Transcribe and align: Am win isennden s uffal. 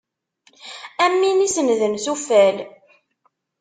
Am 1.03 1.13
win 1.21 1.45
isennden 1.45 1.93
s 2.03 2.05
uffal. 2.13 2.57